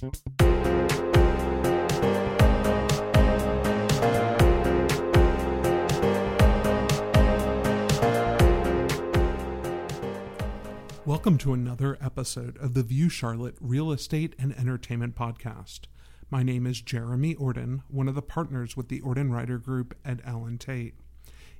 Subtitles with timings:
[0.00, 0.12] Welcome
[11.38, 15.86] to another episode of the View Charlotte Real Estate and Entertainment Podcast.
[16.30, 20.24] My name is Jeremy Ordan, one of the partners with the Ordan Reider Group at
[20.24, 20.94] Allen Tate.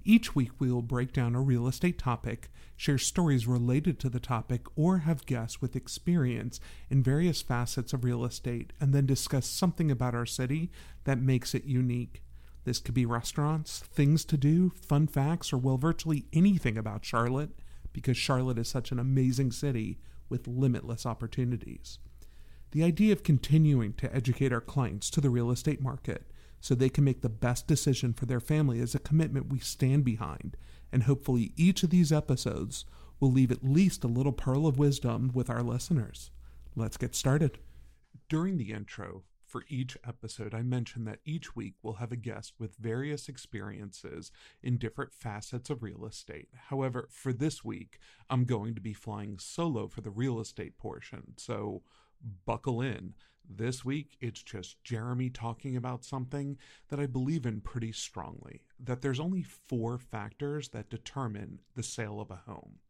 [0.04, 4.20] Each week, we will break down a real estate topic, share stories related to the
[4.20, 9.46] topic, or have guests with experience in various facets of real estate, and then discuss
[9.46, 10.70] something about our city
[11.04, 12.22] that makes it unique.
[12.64, 17.50] This could be restaurants, things to do, fun facts, or well, virtually anything about Charlotte
[17.92, 21.98] because Charlotte is such an amazing city with limitless opportunities.
[22.70, 26.88] The idea of continuing to educate our clients to the real estate market so they
[26.88, 30.56] can make the best decision for their family is a commitment we stand behind,
[30.92, 32.84] and hopefully each of these episodes
[33.20, 36.30] will leave at least a little pearl of wisdom with our listeners.
[36.76, 37.58] Let's get started.
[38.28, 42.52] During the intro, for each episode, I mentioned that each week we'll have a guest
[42.58, 44.30] with various experiences
[44.62, 46.48] in different facets of real estate.
[46.68, 51.32] However, for this week, I'm going to be flying solo for the real estate portion,
[51.38, 51.82] so
[52.44, 53.14] buckle in.
[53.50, 56.58] This week, it's just Jeremy talking about something
[56.90, 62.20] that I believe in pretty strongly that there's only four factors that determine the sale
[62.20, 62.80] of a home.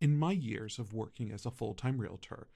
[0.00, 2.48] In my years of working as a full time realtor,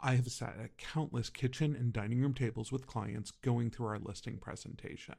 [0.00, 3.98] I have sat at countless kitchen and dining room tables with clients going through our
[3.98, 5.16] listing presentation.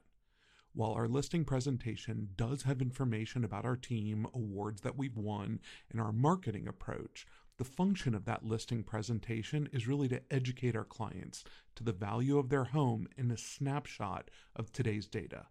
[0.74, 5.60] While our listing presentation does have information about our team, awards that we've won,
[5.92, 10.84] and our marketing approach, the function of that listing presentation is really to educate our
[10.84, 11.44] clients
[11.76, 15.48] to the value of their home in a snapshot of today's data.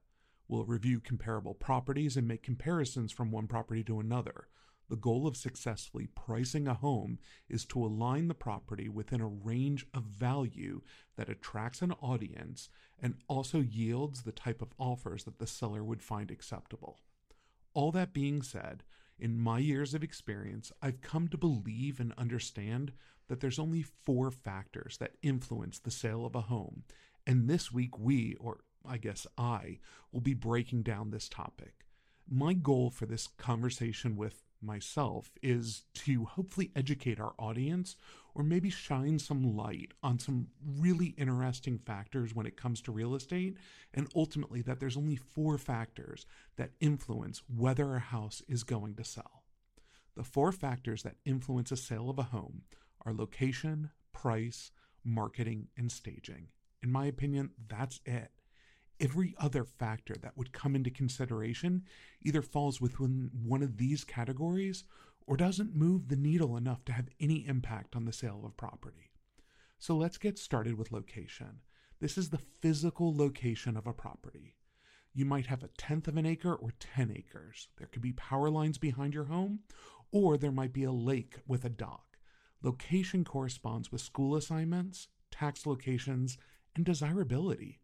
[0.49, 4.47] We'll review comparable properties and make comparisons from one property to another.
[4.89, 7.19] The goal of successfully pricing a home
[7.49, 10.83] is to align the property within a range of value
[11.17, 12.69] that attracts an audience
[13.01, 17.01] and also yields the type of offers that the seller would find acceptable.
[17.75, 18.85] All that being said,
[19.19, 22.93] in my years of experience, I've come to believe and understand
[23.29, 26.85] that there's only four factors that influence the sale of a home.
[27.27, 29.79] And this week, we, or I guess I,
[30.13, 31.87] will be breaking down this topic.
[32.29, 37.97] My goal for this conversation with myself is to hopefully educate our audience
[38.37, 40.47] or maybe shine some light on some
[40.79, 43.57] really interesting factors when it comes to real estate
[43.95, 46.27] and ultimately that there's only four factors
[46.57, 49.43] that influence whether a house is going to sell.
[50.17, 52.63] The four factors that influence a sale of a home
[53.07, 54.71] are location, price,
[55.03, 56.49] marketing, and staging.
[56.83, 58.33] In my opinion, that's it
[59.01, 61.83] every other factor that would come into consideration
[62.23, 64.85] either falls within one of these categories
[65.27, 69.13] or doesn't move the needle enough to have any impact on the sale of property.
[69.79, 71.61] So let's get started with location.
[72.01, 74.57] This is the physical location of a property.
[75.13, 77.69] You might have a tenth of an acre or 10 acres.
[77.79, 79.61] There could be power lines behind your home,
[80.13, 82.19] or there might be a lake with a dock.
[82.63, 86.39] Location corresponds with school assignments, tax locations,
[86.75, 87.81] and desirability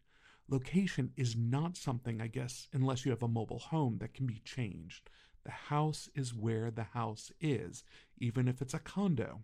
[0.52, 4.42] location is not something, I guess, unless you have a mobile home that can be
[4.44, 5.08] changed.
[5.44, 7.84] The house is where the house is,
[8.18, 9.42] even if it's a condo.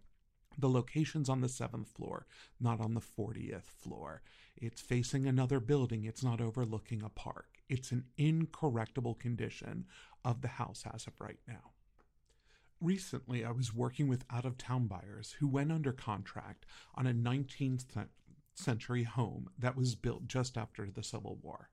[0.56, 2.26] The location's on the seventh floor,
[2.60, 4.22] not on the 40th floor.
[4.56, 7.46] It's facing another building, it's not overlooking a park.
[7.68, 9.86] It's an incorrectable condition
[10.24, 11.72] of the house as of right now.
[12.80, 17.12] Recently, I was working with out of town buyers who went under contract on a
[17.12, 18.06] 19th
[18.54, 21.70] century home that was built just after the Civil War.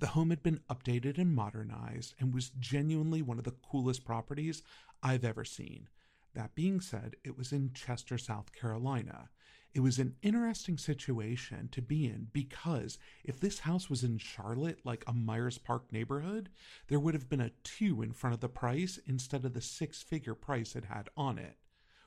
[0.00, 4.62] The home had been updated and modernized and was genuinely one of the coolest properties
[5.02, 5.88] I've ever seen.
[6.34, 9.30] That being said, it was in Chester, South Carolina.
[9.74, 14.78] It was an interesting situation to be in because if this house was in Charlotte,
[14.84, 16.48] like a Myers Park neighborhood,
[16.86, 20.00] there would have been a two in front of the price instead of the six
[20.00, 21.56] figure price it had on it.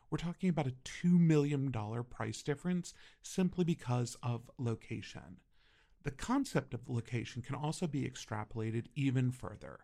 [0.09, 1.71] We're talking about a $2 million
[2.09, 5.37] price difference simply because of location.
[6.03, 9.81] The concept of location can also be extrapolated even further.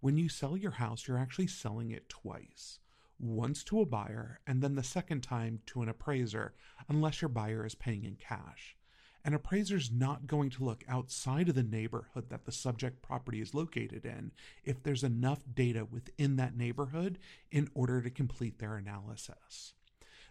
[0.00, 2.80] When you sell your house, you're actually selling it twice
[3.18, 6.54] once to a buyer and then the second time to an appraiser,
[6.88, 8.76] unless your buyer is paying in cash.
[9.24, 13.40] An appraiser is not going to look outside of the neighborhood that the subject property
[13.40, 14.32] is located in
[14.64, 17.18] if there's enough data within that neighborhood
[17.50, 19.72] in order to complete their analysis.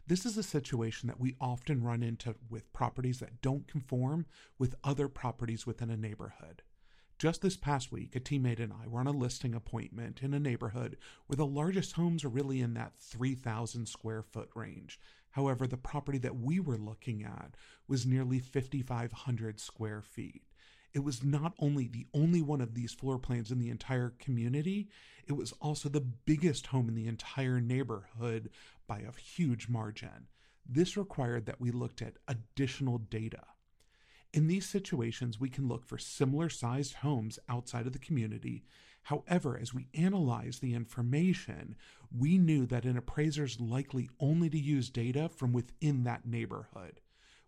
[0.05, 4.25] This is a situation that we often run into with properties that don't conform
[4.59, 6.61] with other properties within a neighborhood.
[7.17, 10.39] Just this past week, a teammate and I were on a listing appointment in a
[10.39, 10.97] neighborhood
[11.27, 14.99] where the largest homes are really in that 3,000 square foot range.
[15.31, 17.55] However, the property that we were looking at
[17.87, 20.43] was nearly 5,500 square feet.
[20.93, 24.89] It was not only the only one of these floor plans in the entire community,
[25.25, 28.51] it was also the biggest home in the entire neighborhood
[28.85, 30.27] by a huge margin.
[30.65, 33.43] This required that we looked at additional data.
[34.33, 38.63] In these situations, we can look for similar sized homes outside of the community.
[39.03, 41.75] However, as we analyzed the information,
[42.15, 47.01] we knew that an appraiser is likely only to use data from within that neighborhood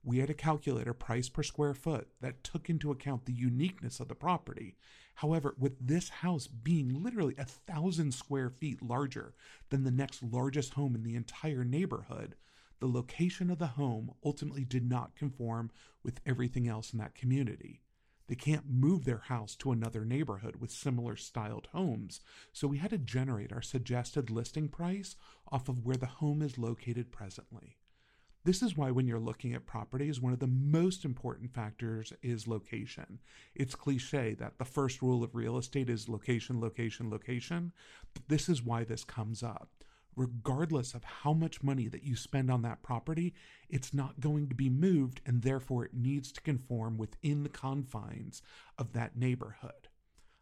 [0.06, 4.00] we had to calculate a price per square foot that took into account the uniqueness
[4.00, 4.78] of the property.
[5.16, 9.34] However, with this house being literally a thousand square feet larger
[9.70, 12.36] than the next largest home in the entire neighborhood,
[12.80, 15.72] the location of the home ultimately did not conform
[16.04, 17.82] with everything else in that community.
[18.28, 22.90] They can't move their house to another neighborhood with similar styled homes, so we had
[22.92, 25.16] to generate our suggested listing price
[25.52, 27.78] off of where the home is located presently.
[28.46, 32.48] This is why, when you're looking at properties, one of the most important factors is
[32.48, 33.18] location.
[33.56, 37.72] It's cliche that the first rule of real estate is location, location, location.
[38.14, 39.72] But this is why this comes up.
[40.16, 43.34] Regardless of how much money that you spend on that property,
[43.68, 48.44] it's not going to be moved, and therefore it needs to conform within the confines
[48.78, 49.88] of that neighborhood.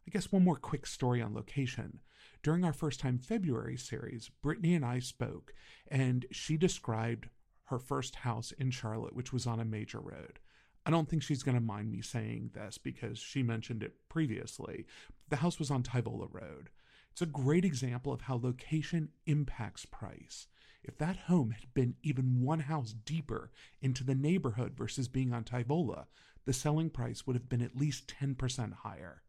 [0.06, 2.02] I guess one more quick story on location.
[2.44, 5.54] During our first time February series, Brittany and I spoke,
[5.88, 7.30] and she described
[7.66, 10.40] her first house in Charlotte, which was on a major road.
[10.86, 14.86] I don't think she's going to mind me saying this because she mentioned it previously.
[15.30, 16.70] The house was on Tyvola Road.
[17.12, 20.48] It's a great example of how location impacts price.
[20.84, 23.52] If that home had been even one house deeper
[23.82, 26.06] into the neighborhood versus being on Tyvola,
[26.46, 29.24] the selling price would have been at least 10% higher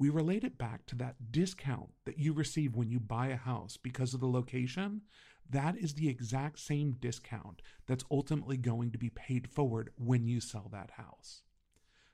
[0.00, 3.76] we relate it back to that discount that you receive when you buy a house
[3.76, 5.02] because of the location.
[5.50, 10.40] That is the exact same discount that's ultimately going to be paid forward when you
[10.40, 11.42] sell that house.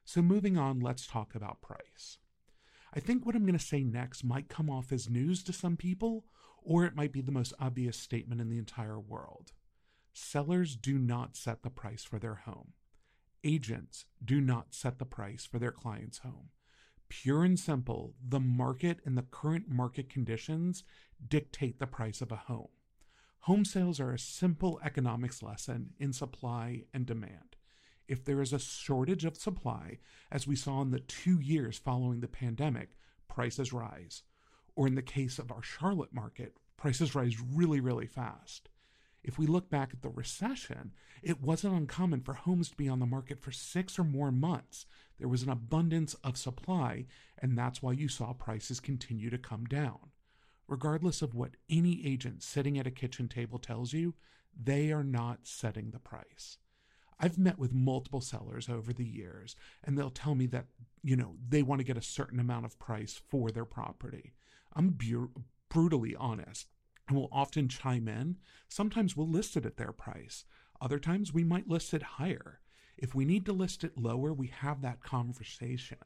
[0.04, 2.18] So, moving on, let's talk about price.
[2.94, 5.76] I think what I'm going to say next might come off as news to some
[5.76, 6.24] people,
[6.62, 9.52] or it might be the most obvious statement in the entire world.
[10.14, 12.72] Sellers do not set the price for their home.
[13.44, 16.48] Agents do not set the price for their client's home.
[17.08, 20.82] Pure and simple, the market and the current market conditions
[21.28, 22.68] dictate the price of a home.
[23.46, 27.54] Home sales are a simple economics lesson in supply and demand.
[28.08, 29.98] If there is a shortage of supply,
[30.32, 32.96] as we saw in the two years following the pandemic,
[33.28, 34.24] prices rise.
[34.74, 38.68] Or in the case of our Charlotte market, prices rise really, really fast.
[39.22, 40.90] If we look back at the recession,
[41.22, 44.86] it wasn't uncommon for homes to be on the market for six or more months.
[45.20, 47.06] There was an abundance of supply,
[47.38, 50.10] and that's why you saw prices continue to come down.
[50.68, 54.14] Regardless of what any agent sitting at a kitchen table tells you,
[54.60, 56.58] they are not setting the price.
[57.18, 60.66] I've met with multiple sellers over the years, and they'll tell me that,
[61.02, 64.34] you know, they want to get a certain amount of price for their property.
[64.74, 65.30] I'm bu-
[65.70, 66.68] brutally honest
[67.08, 68.36] and will often chime in.
[68.68, 70.44] Sometimes we'll list it at their price.
[70.80, 72.60] Other times we might list it higher.
[72.98, 75.98] If we need to list it lower, we have that conversation.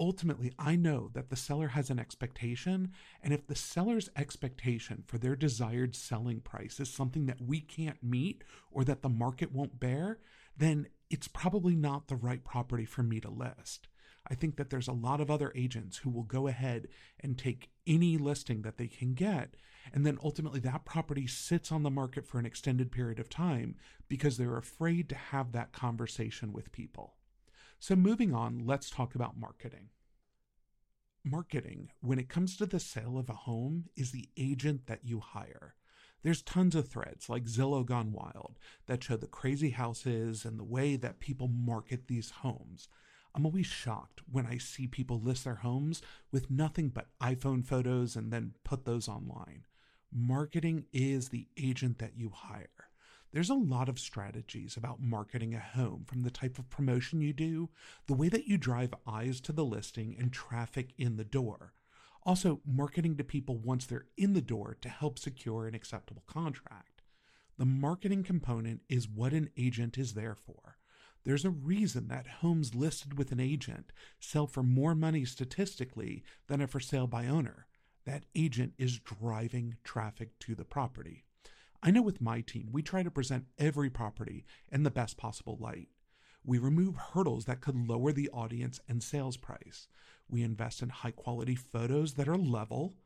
[0.00, 2.92] Ultimately, I know that the seller has an expectation,
[3.22, 8.02] and if the seller's expectation for their desired selling price is something that we can't
[8.02, 10.18] meet or that the market won't bear,
[10.56, 13.88] then it's probably not the right property for me to list.
[14.26, 16.88] I think that there's a lot of other agents who will go ahead
[17.22, 19.54] and take any listing that they can get,
[19.92, 23.76] and then ultimately that property sits on the market for an extended period of time
[24.08, 27.16] because they're afraid to have that conversation with people.
[27.82, 29.88] So, moving on, let's talk about marketing.
[31.24, 35.20] Marketing, when it comes to the sale of a home, is the agent that you
[35.20, 35.76] hire.
[36.22, 40.64] There's tons of threads like Zillow Gone Wild that show the crazy houses and the
[40.64, 42.86] way that people market these homes.
[43.34, 48.14] I'm always shocked when I see people list their homes with nothing but iPhone photos
[48.14, 49.64] and then put those online.
[50.12, 52.79] Marketing is the agent that you hire.
[53.32, 57.32] There's a lot of strategies about marketing a home from the type of promotion you
[57.32, 57.68] do,
[58.06, 61.72] the way that you drive eyes to the listing and traffic in the door.
[62.24, 67.02] Also, marketing to people once they're in the door to help secure an acceptable contract.
[67.56, 70.78] The marketing component is what an agent is there for.
[71.22, 76.60] There's a reason that homes listed with an agent sell for more money statistically than
[76.60, 77.66] are for sale by owner.
[78.06, 81.26] That agent is driving traffic to the property.
[81.82, 85.56] I know with my team, we try to present every property in the best possible
[85.58, 85.88] light.
[86.44, 89.88] We remove hurdles that could lower the audience and sales price.
[90.28, 92.96] We invest in high quality photos that are level,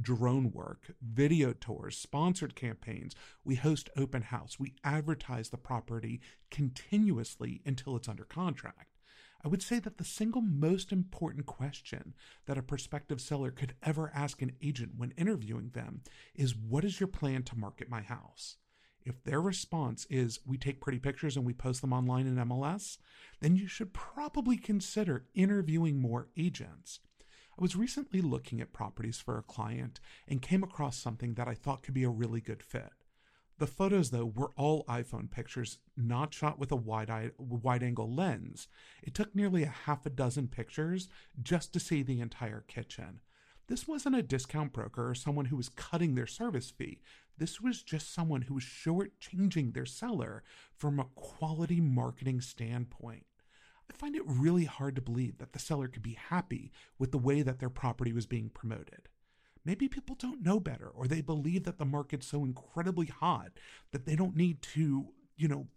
[0.00, 3.14] drone work, video tours, sponsored campaigns.
[3.44, 4.58] We host open house.
[4.58, 8.93] We advertise the property continuously until it's under contract.
[9.44, 12.14] I would say that the single most important question
[12.46, 16.00] that a prospective seller could ever ask an agent when interviewing them
[16.34, 18.56] is What is your plan to market my house?
[19.04, 22.96] If their response is we take pretty pictures and we post them online in MLS,
[23.40, 27.00] then you should probably consider interviewing more agents.
[27.20, 31.54] I was recently looking at properties for a client and came across something that I
[31.54, 32.92] thought could be a really good fit.
[33.58, 38.66] The photos, though, were all iPhone pictures, not shot with a wide wide angle lens.
[39.02, 41.08] It took nearly a half a dozen pictures
[41.40, 43.20] just to see the entire kitchen.
[43.66, 47.00] This wasn't a discount broker or someone who was cutting their service fee.
[47.38, 50.42] This was just someone who was shortchanging their seller
[50.76, 53.24] from a quality marketing standpoint.
[53.90, 57.18] I find it really hard to believe that the seller could be happy with the
[57.18, 59.08] way that their property was being promoted.
[59.64, 63.52] Maybe people don't know better, or they believe that the market's so incredibly hot
[63.92, 65.06] that they don't need to,
[65.36, 65.68] you know,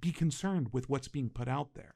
[0.00, 1.94] be concerned with what's being put out there.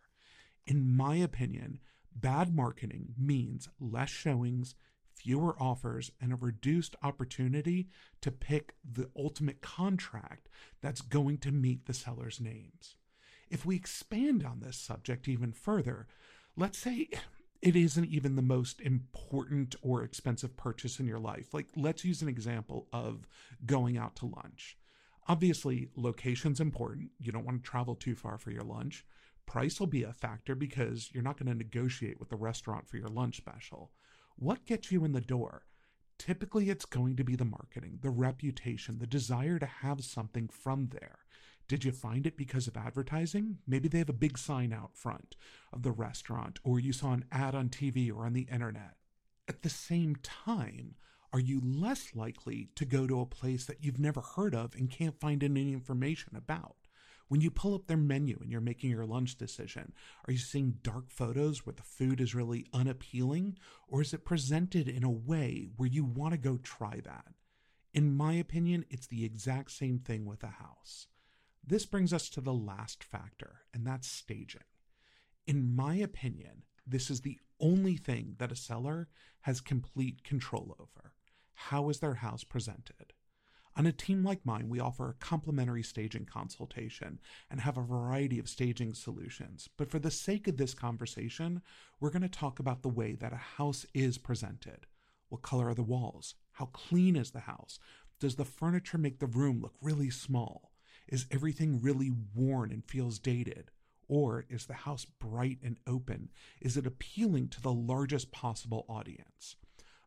[0.66, 1.80] In my opinion,
[2.14, 4.74] bad marketing means less showings,
[5.14, 7.88] fewer offers, and a reduced opportunity
[8.22, 10.48] to pick the ultimate contract
[10.80, 12.96] that's going to meet the seller's names.
[13.50, 16.06] If we expand on this subject even further,
[16.56, 17.08] let's say
[17.60, 21.52] it isn't even the most important or expensive purchase in your life.
[21.52, 23.26] Like, let's use an example of
[23.66, 24.76] going out to lunch.
[25.26, 27.10] Obviously, location's important.
[27.18, 29.04] You don't want to travel too far for your lunch.
[29.44, 32.96] Price will be a factor because you're not going to negotiate with the restaurant for
[32.96, 33.90] your lunch special.
[34.36, 35.64] What gets you in the door?
[36.18, 40.88] Typically, it's going to be the marketing, the reputation, the desire to have something from
[40.92, 41.18] there.
[41.68, 43.58] Did you find it because of advertising?
[43.66, 45.36] Maybe they have a big sign out front
[45.70, 48.96] of the restaurant, or you saw an ad on TV or on the internet.
[49.46, 50.94] At the same time,
[51.30, 54.90] are you less likely to go to a place that you've never heard of and
[54.90, 56.76] can't find any information about?
[57.28, 59.92] When you pull up their menu and you're making your lunch decision,
[60.26, 63.58] are you seeing dark photos where the food is really unappealing?
[63.86, 67.26] Or is it presented in a way where you want to go try that?
[67.92, 71.08] In my opinion, it's the exact same thing with a house.
[71.68, 74.64] This brings us to the last factor, and that's staging.
[75.46, 79.08] In my opinion, this is the only thing that a seller
[79.42, 81.12] has complete control over.
[81.52, 83.12] How is their house presented?
[83.76, 87.20] On a team like mine, we offer a complimentary staging consultation
[87.50, 89.68] and have a variety of staging solutions.
[89.76, 91.60] But for the sake of this conversation,
[92.00, 94.86] we're going to talk about the way that a house is presented.
[95.28, 96.34] What color are the walls?
[96.52, 97.78] How clean is the house?
[98.20, 100.67] Does the furniture make the room look really small?
[101.08, 103.70] Is everything really worn and feels dated?
[104.08, 106.30] Or is the house bright and open?
[106.60, 109.56] Is it appealing to the largest possible audience?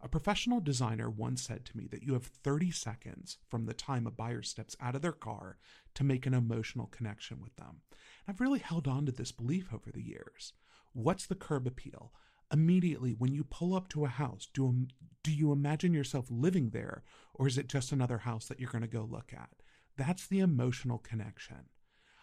[0.03, 4.07] A professional designer once said to me that you have 30 seconds from the time
[4.07, 5.57] a buyer steps out of their car
[5.93, 7.81] to make an emotional connection with them.
[8.25, 10.53] And I've really held on to this belief over the years.
[10.93, 12.11] What's the curb appeal?
[12.51, 14.87] Immediately, when you pull up to a house, do,
[15.23, 17.03] do you imagine yourself living there,
[17.35, 19.49] or is it just another house that you're going to go look at?
[19.97, 21.65] That's the emotional connection.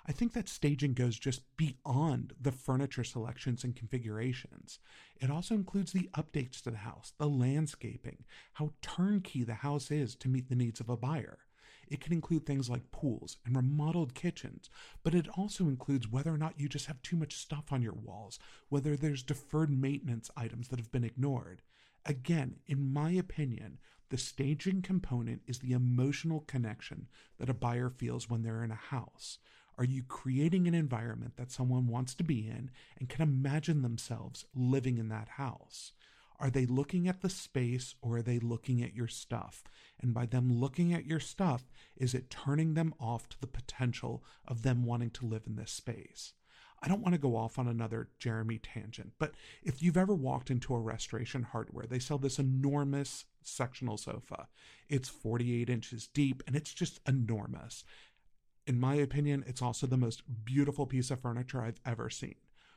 [0.06, 4.78] I think that staging goes just beyond the furniture selections and configurations.
[5.20, 10.16] It also includes the updates to the house, the landscaping, how turnkey the house is
[10.16, 11.40] to meet the needs of a buyer.
[11.88, 14.70] It can include things like pools and remodeled kitchens,
[15.02, 17.94] but it also includes whether or not you just have too much stuff on your
[17.94, 18.38] walls,
[18.70, 21.62] whether there's deferred maintenance items that have been ignored.
[22.06, 23.78] Again, in my opinion,
[24.10, 28.74] the staging component is the emotional connection that a buyer feels when they're in a
[28.74, 29.38] house.
[29.76, 34.44] Are you creating an environment that someone wants to be in and can imagine themselves
[34.54, 35.92] living in that house?
[36.40, 39.64] Are they looking at the space or are they looking at your stuff?
[40.00, 41.64] And by them looking at your stuff,
[41.96, 45.72] is it turning them off to the potential of them wanting to live in this
[45.72, 46.32] space?
[46.80, 49.32] I don't want to go off on another Jeremy tangent, but
[49.64, 54.48] if you've ever walked into a restoration hardware, they sell this enormous sectional sofa.
[54.88, 57.84] It's 48 inches deep and it's just enormous.
[58.66, 62.36] In my opinion, it's also the most beautiful piece of furniture I've ever seen.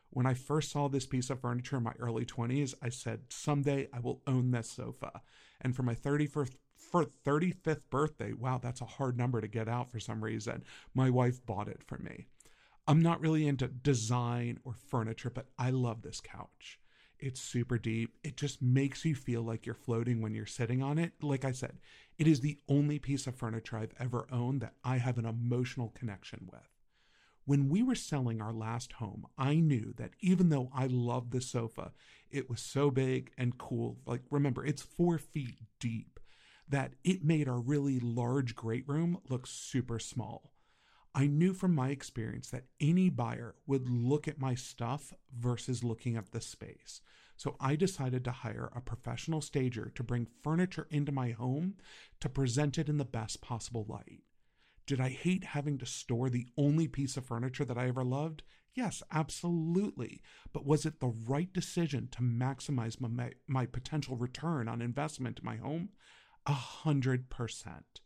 [0.09, 3.87] When I first saw this piece of furniture in my early 20s, I said, someday
[3.93, 5.21] I will own this sofa.
[5.61, 9.89] And for my 31st, for 35th birthday, wow, that's a hard number to get out
[9.89, 10.63] for some reason,
[10.93, 12.25] my wife bought it for me.
[12.87, 16.80] I'm not really into design or furniture, but I love this couch.
[17.21, 18.17] It's super deep.
[18.23, 21.13] It just makes you feel like you're floating when you're sitting on it.
[21.21, 21.77] Like I said,
[22.17, 25.89] it is the only piece of furniture I've ever owned that I have an emotional
[25.89, 26.61] connection with.
[27.45, 31.41] When we were selling our last home, I knew that even though I loved the
[31.41, 31.91] sofa,
[32.29, 33.99] it was so big and cool.
[34.05, 36.19] Like, remember, it's four feet deep.
[36.67, 40.50] that it made our really large great room look super small.
[41.13, 46.15] I knew from my experience that any buyer would look at my stuff versus looking
[46.15, 47.01] at the space.
[47.35, 51.75] So I decided to hire a professional stager to bring furniture into my home
[52.19, 54.21] to present it in the best possible light.
[54.85, 58.43] Did I hate having to store the only piece of furniture that I ever loved?
[58.73, 60.21] Yes, absolutely.
[60.53, 65.45] But was it the right decision to maximize my, my potential return on investment in
[65.45, 65.89] my home?
[66.45, 68.01] A hundred percent.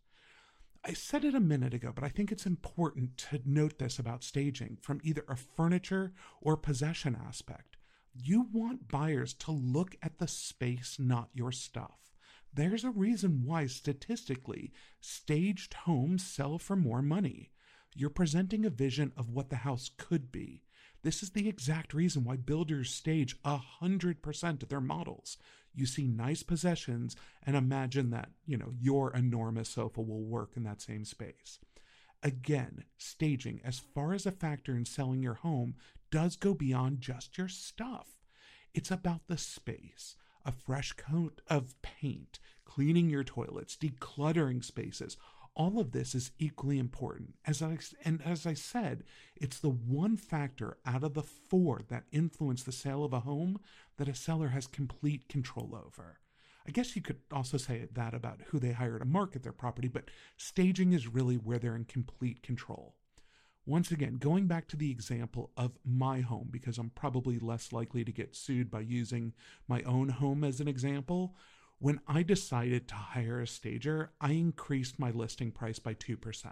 [0.87, 4.23] I said it a minute ago, but I think it's important to note this about
[4.23, 7.77] staging from either a furniture or possession aspect.
[8.13, 12.13] You want buyers to look at the space, not your stuff.
[12.53, 17.49] There's a reason why, statistically, staged homes sell for more money.
[17.95, 20.65] You're presenting a vision of what the house could be.
[21.01, 25.37] This is the exact reason why builders stage 100% of their models.
[25.75, 27.15] You see nice possessions
[27.45, 31.59] and imagine that, you know, your enormous sofa will work in that same space.
[32.23, 35.75] Again, staging, as far as a factor in selling your home,
[36.11, 38.07] does go beyond just your stuff.
[38.73, 40.15] It's about the space,
[40.45, 45.17] a fresh coat of paint, cleaning your toilets, decluttering spaces,
[45.55, 47.35] all of this is equally important.
[47.45, 49.03] As I, and as I said,
[49.35, 53.59] it's the one factor out of the four that influence the sale of a home
[53.97, 56.19] that a seller has complete control over.
[56.67, 59.87] I guess you could also say that about who they hire to market their property,
[59.87, 62.95] but staging is really where they're in complete control.
[63.67, 68.03] Once again, going back to the example of my home, because I'm probably less likely
[68.03, 69.33] to get sued by using
[69.67, 71.35] my own home as an example,
[71.79, 76.47] when I decided to hire a stager, I increased my listing price by 2%.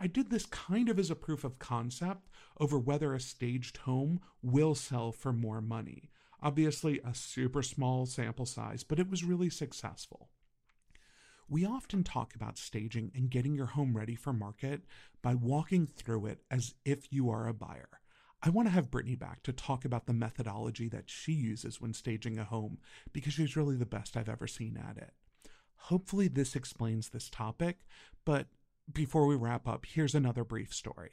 [0.00, 2.28] I did this kind of as a proof of concept
[2.58, 6.10] over whether a staged home will sell for more money.
[6.40, 10.30] Obviously, a super small sample size, but it was really successful.
[11.48, 14.82] We often talk about staging and getting your home ready for market
[15.22, 17.88] by walking through it as if you are a buyer.
[18.40, 21.92] I want to have Brittany back to talk about the methodology that she uses when
[21.92, 22.78] staging a home
[23.12, 25.12] because she's really the best I've ever seen at it.
[25.82, 27.80] Hopefully, this explains this topic,
[28.24, 28.46] but
[28.92, 31.10] before we wrap up, here's another brief story.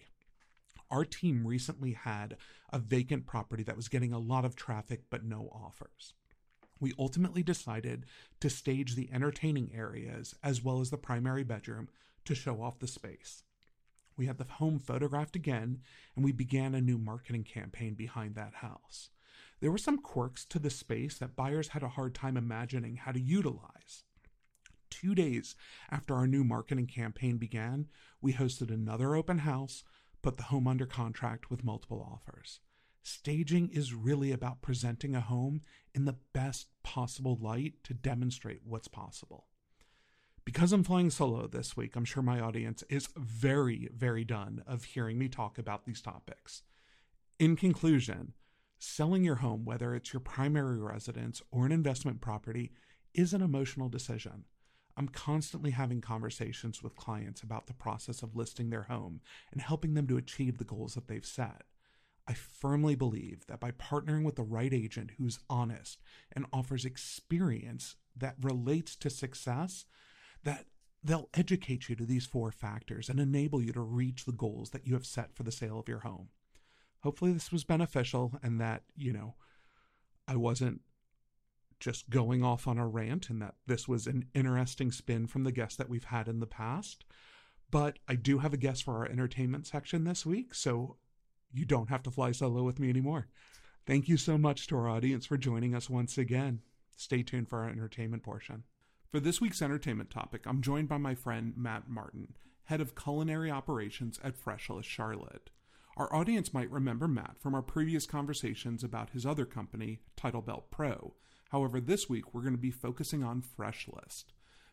[0.91, 2.37] Our team recently had
[2.71, 6.13] a vacant property that was getting a lot of traffic but no offers.
[6.79, 8.05] We ultimately decided
[8.39, 11.89] to stage the entertaining areas as well as the primary bedroom
[12.25, 13.43] to show off the space.
[14.17, 15.81] We had the home photographed again,
[16.15, 19.09] and we began a new marketing campaign behind that house.
[19.59, 23.11] There were some quirks to the space that buyers had a hard time imagining how
[23.11, 24.03] to utilize.
[24.89, 25.55] Two days
[25.89, 27.87] after our new marketing campaign began,
[28.21, 29.83] we hosted another open house,
[30.21, 32.59] put the home under contract with multiple offers.
[33.03, 35.61] Staging is really about presenting a home
[35.93, 39.47] in the best possible light to demonstrate what's possible
[40.45, 44.83] because I'm flying solo this week, I'm sure my audience is very, very done of
[44.83, 46.61] hearing me talk about these topics.
[47.39, 48.33] In conclusion,
[48.77, 52.71] selling your home, whether it's your primary residence or an investment property,
[53.13, 54.45] is an emotional decision.
[54.95, 59.93] I'm constantly having conversations with clients about the process of listing their home and helping
[59.93, 61.63] them to achieve the goals that they've set.
[62.27, 67.95] I firmly believe that by partnering with the right agent who's honest and offers experience
[68.15, 69.85] that relates to success,
[70.45, 70.65] that
[71.03, 74.87] they'll educate you to these four factors and enable you to reach the goals that
[74.87, 76.29] you have set for the sale of your home.
[77.01, 79.35] Hopefully, this was beneficial and that, you know,
[80.27, 80.81] I wasn't
[81.79, 85.51] just going off on a rant and that this was an interesting spin from the
[85.51, 87.05] guests that we've had in the past.
[87.69, 90.97] But I do have a guest for our entertainment section this week, so
[91.51, 93.27] you don't have to fly solo with me anymore.
[93.85, 96.61] Thank you so much to our audience for joining us once again.
[96.97, 98.63] Stay tuned for our entertainment portion.
[99.09, 103.49] For this week's entertainment topic, I'm joined by my friend Matt Martin, head of culinary
[103.51, 105.51] operations at Freshlist Charlotte.
[105.95, 110.69] Our audience might remember Matt from our previous conversations about his other company, Title Belt
[110.69, 111.13] Pro.
[111.49, 114.25] However, this week we're going to be focusing on Freshlist.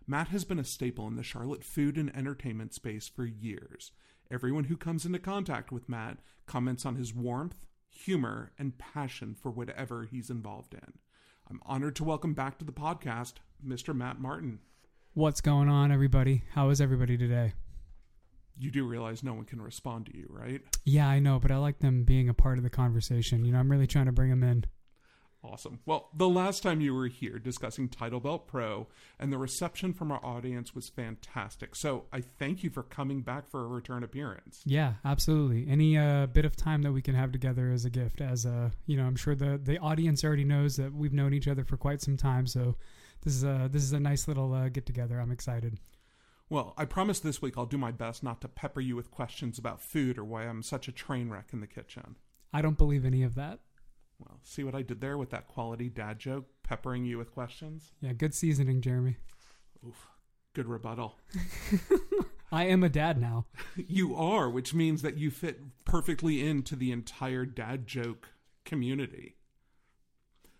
[0.07, 3.93] Matt has been a staple in the Charlotte food and entertainment space for years.
[4.31, 9.51] Everyone who comes into contact with Matt comments on his warmth, humor, and passion for
[9.53, 10.95] whatever he's involved in.
[11.49, 13.35] I'm honored to welcome back to the podcast
[13.67, 13.95] Mr.
[13.95, 14.59] Matt Martin.
[15.15, 16.43] What's going on, everybody?
[16.53, 17.53] How is everybody today?
[18.59, 20.63] You do realize no one can respond to you, right?
[20.85, 23.45] Yeah, I know, but I like them being a part of the conversation.
[23.45, 24.65] You know, I'm really trying to bring them in.
[25.45, 25.81] Awesome.
[25.85, 28.87] Well, the last time you were here discussing Title Belt Pro
[29.19, 31.75] and the reception from our audience was fantastic.
[31.75, 34.63] So I thank you for coming back for a return appearance.
[34.65, 35.67] Yeah, absolutely.
[35.69, 38.21] Any uh, bit of time that we can have together as a gift.
[38.21, 41.49] As a, you know, I'm sure the the audience already knows that we've known each
[41.49, 42.47] other for quite some time.
[42.47, 42.77] So
[43.23, 45.21] this is a this is a nice little uh, get together.
[45.21, 45.79] I'm excited.
[46.49, 49.59] Well, I promise this week I'll do my best not to pepper you with questions
[49.59, 52.17] about food or why I'm such a train wreck in the kitchen.
[52.53, 53.61] I don't believe any of that.
[54.19, 57.93] Well, see what I did there with that quality dad joke, peppering you with questions?
[58.01, 59.17] Yeah, good seasoning, Jeremy.
[59.87, 60.09] Oof,
[60.53, 61.17] good rebuttal.
[62.53, 63.47] I am a dad now.
[63.75, 68.29] You are, which means that you fit perfectly into the entire dad joke
[68.67, 69.37] community.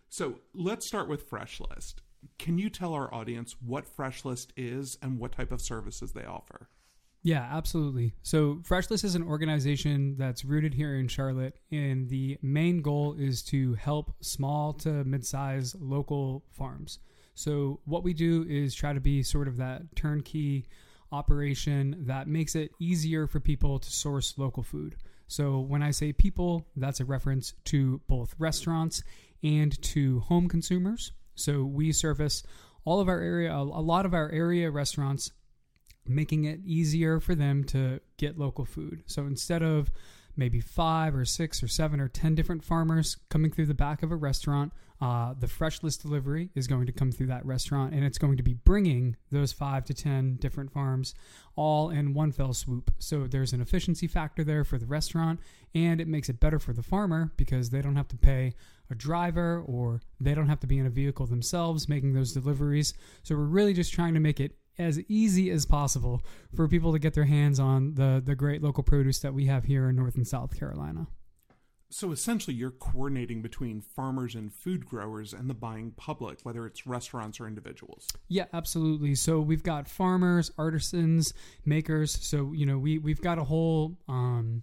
[0.09, 2.01] So let's start with Fresh List.
[2.39, 6.25] Can you tell our audience what Fresh List is and what type of services they
[6.25, 6.69] offer?
[7.25, 8.15] Yeah, absolutely.
[8.23, 13.43] So, Freshlist is an organization that's rooted here in Charlotte, and the main goal is
[13.45, 16.99] to help small to mid sized local farms.
[17.35, 20.67] So, what we do is try to be sort of that turnkey
[21.13, 24.97] operation that makes it easier for people to source local food.
[25.29, 29.05] So, when I say people, that's a reference to both restaurants
[29.45, 31.13] and to home consumers.
[31.43, 32.43] So, we service
[32.85, 35.31] all of our area, a lot of our area restaurants
[36.07, 39.03] making it easier for them to get local food.
[39.07, 39.91] So instead of
[40.37, 44.11] maybe five or six or seven or ten different farmers coming through the back of
[44.11, 48.05] a restaurant, uh, the fresh list delivery is going to come through that restaurant and
[48.05, 51.15] it's going to be bringing those five to ten different farms
[51.57, 52.91] all in one fell swoop.
[52.99, 55.41] So there's an efficiency factor there for the restaurant
[55.75, 58.55] and it makes it better for the farmer because they don't have to pay
[58.91, 62.95] a driver or they don't have to be in a vehicle themselves making those deliveries.
[63.25, 66.99] So we're really just trying to make it as easy as possible for people to
[66.99, 70.17] get their hands on the the great local produce that we have here in North
[70.17, 71.07] and South Carolina.
[71.93, 76.87] So essentially, you're coordinating between farmers and food growers and the buying public, whether it's
[76.87, 78.09] restaurants or individuals.
[78.29, 79.15] Yeah, absolutely.
[79.15, 81.35] So we've got farmers, artisans,
[81.67, 82.13] makers.
[82.13, 84.63] So you know, we we've got a whole um,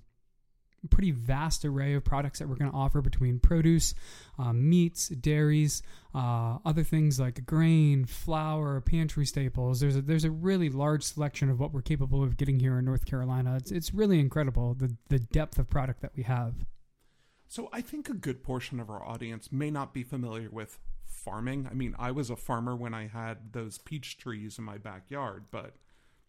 [0.90, 3.94] pretty vast array of products that we're going to offer between produce,
[4.38, 5.82] um, meats, dairies,
[6.16, 9.80] uh, other things like grain, flour, pantry staples.
[9.80, 12.86] There's a, there's a really large selection of what we're capable of getting here in
[12.86, 13.56] North Carolina.
[13.58, 16.54] It's, it's really incredible the, the depth of product that we have.
[17.48, 21.68] So I think a good portion of our audience may not be familiar with farming.
[21.70, 25.46] I mean, I was a farmer when I had those peach trees in my backyard,
[25.52, 25.76] but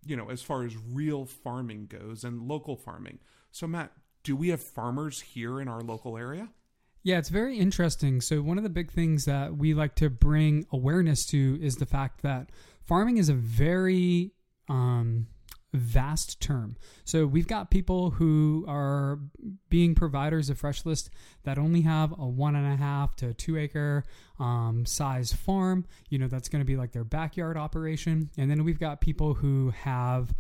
[0.05, 3.19] you know, as far as real farming goes and local farming.
[3.51, 6.49] So Matt, do we have farmers here in our local area?
[7.03, 8.21] Yeah, it's very interesting.
[8.21, 11.87] So, one of the big things that we like to bring awareness to is the
[11.87, 12.51] fact that
[12.83, 14.33] farming is a very
[14.69, 15.27] um,
[15.73, 16.77] vast term.
[17.05, 19.19] So, we've got people who are
[19.71, 21.09] being providers of Fresh List
[21.45, 24.05] that only have a one and a half to two acre
[24.39, 25.87] um, size farm.
[26.11, 28.31] You know, that's going to be like their backyard operation.
[28.37, 30.35] And then we've got people who have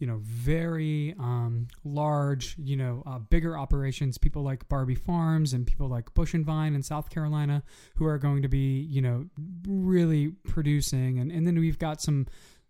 [0.00, 5.66] you know, very um, large, you know, uh, bigger operations, people like Barbee Farms and
[5.66, 7.62] people like Bush and Vine in South Carolina
[7.96, 9.26] who are going to be, you know,
[9.68, 11.18] really producing.
[11.18, 12.26] And, and then we've got some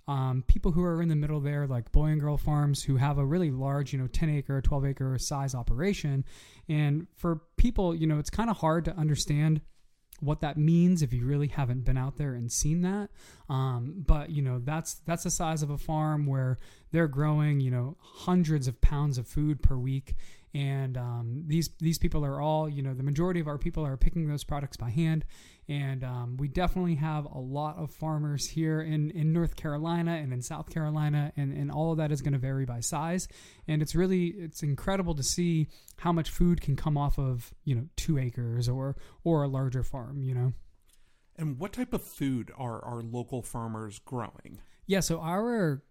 [0.09, 3.19] um, people who are in the middle there, like Boy and Girl Farms, who have
[3.19, 6.25] a really large, you know, 10 acre, 12 acre size operation.
[6.69, 9.61] And for people, you know, it's kind of hard to understand
[10.21, 13.11] what that means if you really haven't been out there and seen that.
[13.49, 16.59] Um, but you know that's that's the size of a farm where
[16.93, 20.15] they're growing you know hundreds of pounds of food per week,
[20.55, 23.97] and um, these these people are all you know the majority of our people are
[23.97, 25.25] picking those products by hand
[25.71, 30.33] and um, we definitely have a lot of farmers here in, in North Carolina and
[30.33, 33.29] in South Carolina, and, and all of that is going to vary by size.
[33.69, 37.77] And it's really it's incredible to see how much food can come off of you
[37.77, 40.25] know two acres or or a larger farm.
[40.25, 40.53] You know.
[41.37, 44.59] And what type of food are our local farmers growing?
[44.87, 45.85] Yeah, so our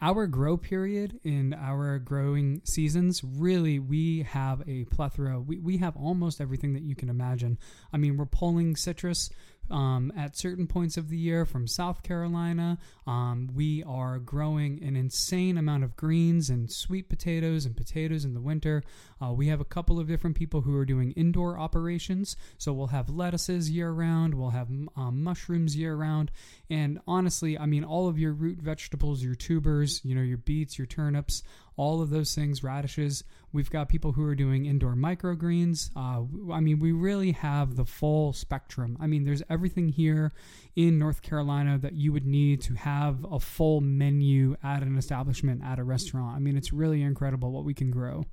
[0.00, 5.40] our grow period in our growing seasons really we have a plethora.
[5.40, 7.58] We, we have almost everything that you can imagine.
[7.92, 9.30] I mean we're pulling citrus
[9.70, 12.78] um, at certain points of the year from South Carolina.
[13.06, 18.34] Um, we are growing an insane amount of greens and sweet potatoes and potatoes in
[18.34, 18.82] the winter.
[19.22, 22.36] Uh, we have a couple of different people who are doing indoor operations.
[22.58, 26.30] So we'll have lettuces year round, we'll have um, mushrooms year round.
[26.68, 30.78] And honestly, I mean, all of your root vegetables, your tubers, you know, your beets,
[30.78, 31.42] your turnips,
[31.76, 33.24] all of those things, radishes.
[33.52, 35.90] We've got people who are doing indoor microgreens.
[35.94, 38.96] Uh, I mean, we really have the full spectrum.
[39.00, 40.32] I mean, there's everything here
[40.74, 45.62] in North Carolina that you would need to have a full menu at an establishment,
[45.64, 46.36] at a restaurant.
[46.36, 48.24] I mean, it's really incredible what we can grow.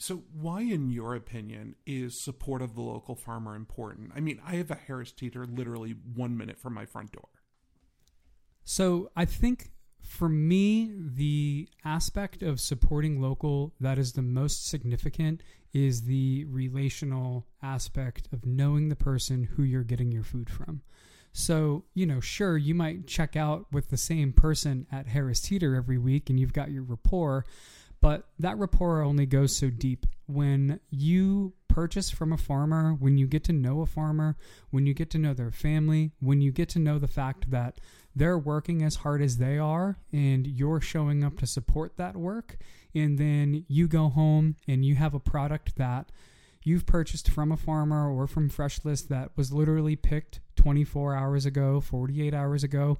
[0.00, 4.12] So, why, in your opinion, is support of the local farmer important?
[4.14, 7.28] I mean, I have a Harris Teeter literally one minute from my front door.
[8.62, 9.72] So, I think
[10.08, 15.42] for me, the aspect of supporting local that is the most significant
[15.74, 20.80] is the relational aspect of knowing the person who you're getting your food from.
[21.32, 25.74] So, you know, sure, you might check out with the same person at Harris Teeter
[25.74, 27.44] every week and you've got your rapport,
[28.00, 30.06] but that rapport only goes so deep.
[30.26, 34.36] When you purchase from a farmer, when you get to know a farmer,
[34.70, 37.80] when you get to know their family, when you get to know the fact that
[38.14, 42.56] they're working as hard as they are and you're showing up to support that work,
[42.94, 46.10] and then you go home and you have a product that
[46.64, 51.46] you've purchased from a farmer or from Fresh List that was literally picked 24 hours
[51.46, 52.98] ago, 48 hours ago.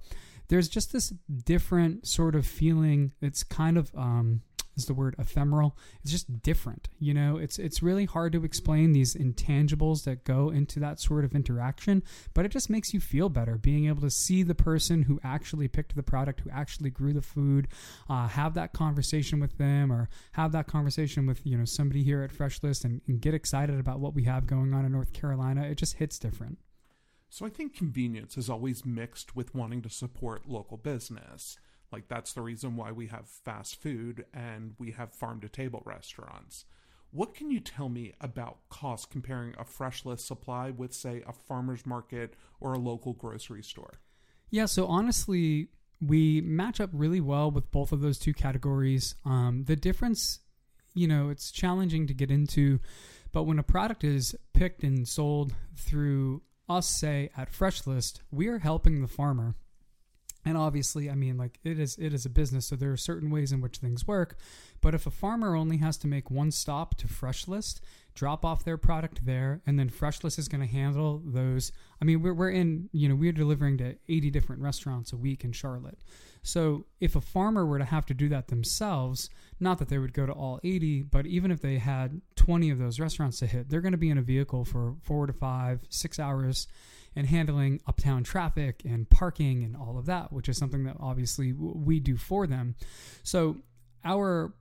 [0.48, 1.10] There's just this
[1.44, 3.12] different sort of feeling.
[3.20, 4.42] It's kind of um,
[4.78, 5.76] is the word ephemeral.
[6.02, 6.88] It's just different.
[6.98, 11.24] You know, it's it's really hard to explain these intangibles that go into that sort
[11.24, 12.02] of interaction,
[12.34, 15.68] but it just makes you feel better being able to see the person who actually
[15.68, 17.68] picked the product, who actually grew the food,
[18.08, 22.22] uh, have that conversation with them, or have that conversation with you know somebody here
[22.22, 25.12] at Fresh List and, and get excited about what we have going on in North
[25.12, 25.62] Carolina.
[25.64, 26.58] It just hits different.
[27.30, 31.58] So I think convenience is always mixed with wanting to support local business.
[31.92, 35.82] Like that's the reason why we have fast food and we have farm to table
[35.84, 36.64] restaurants.
[37.10, 41.32] What can you tell me about cost comparing a fresh list supply with, say, a
[41.32, 44.00] farmer's market or a local grocery store?
[44.50, 45.68] Yeah, so honestly,
[46.00, 49.14] we match up really well with both of those two categories.
[49.24, 50.40] Um, the difference,
[50.94, 52.78] you know, it's challenging to get into,
[53.32, 58.48] but when a product is picked and sold through us, say at Fresh List, we
[58.48, 59.54] are helping the farmer
[60.44, 63.30] and obviously i mean like it is it is a business so there are certain
[63.30, 64.36] ways in which things work.
[64.80, 67.80] But if a farmer only has to make one stop to fresh list
[68.14, 71.70] drop off their product there and then fresh list is going to handle those
[72.02, 75.44] i mean we're, we're in you know we're delivering to 80 different restaurants a week
[75.44, 75.98] in charlotte.
[76.42, 80.12] So if a farmer were to have to do that themselves not that they would
[80.12, 83.70] go to all 80 but even if they had 20 of those restaurants to hit
[83.70, 86.68] they're going to be in a vehicle for four to five six hours
[87.18, 91.52] and handling uptown traffic and parking and all of that, which is something that obviously
[91.52, 92.76] we do for them.
[93.24, 93.56] So
[94.04, 94.52] our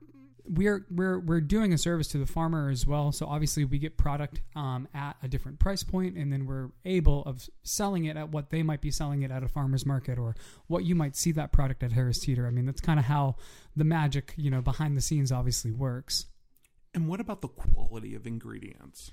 [0.44, 3.12] we're we're we're doing a service to the farmer as well.
[3.12, 7.22] So obviously we get product um, at a different price point, and then we're able
[7.22, 10.34] of selling it at what they might be selling it at a farmer's market, or
[10.66, 12.44] what you might see that product at Harris Teeter.
[12.44, 13.36] I mean, that's kind of how
[13.76, 16.26] the magic, you know, behind the scenes obviously works.
[16.92, 19.12] And what about the quality of ingredients?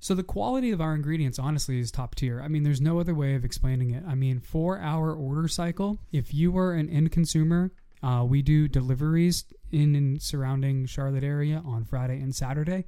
[0.00, 2.40] So the quality of our ingredients honestly is top tier.
[2.40, 4.04] I mean, there's no other way of explaining it.
[4.06, 8.68] I mean, for our order cycle, if you were an end consumer, uh, we do
[8.68, 12.84] deliveries in and surrounding Charlotte area on Friday and Saturday.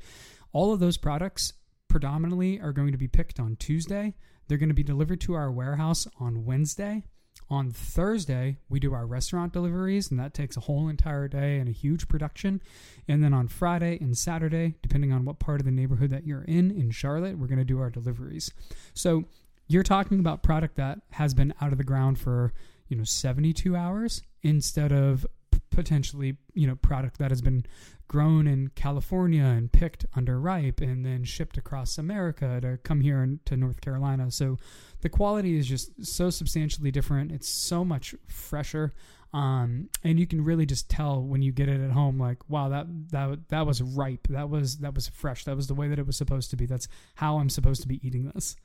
[0.52, 1.52] All of those products
[1.88, 4.14] predominantly are going to be picked on Tuesday.
[4.46, 7.04] They're going to be delivered to our warehouse on Wednesday.
[7.50, 11.68] On Thursday, we do our restaurant deliveries, and that takes a whole entire day and
[11.68, 12.62] a huge production.
[13.08, 16.44] And then on Friday and Saturday, depending on what part of the neighborhood that you're
[16.44, 18.52] in in Charlotte, we're going to do our deliveries.
[18.94, 19.24] So
[19.66, 22.52] you're talking about product that has been out of the ground for
[22.88, 25.26] you know 72 hours instead of
[25.70, 27.64] potentially you know product that has been
[28.08, 33.38] grown in California and picked under ripe and then shipped across America to come here
[33.44, 34.28] to North Carolina.
[34.32, 34.58] So
[35.00, 37.32] the quality is just so substantially different.
[37.32, 38.92] It's so much fresher.
[39.32, 42.68] Um, and you can really just tell when you get it at home, like, wow,
[42.68, 44.26] that that that was ripe.
[44.28, 45.44] That was that was fresh.
[45.44, 46.66] That was the way that it was supposed to be.
[46.66, 48.56] That's how I'm supposed to be eating this.